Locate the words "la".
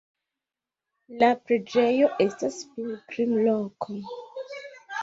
1.23-1.29